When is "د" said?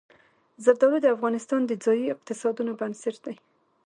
1.01-1.07, 1.65-1.71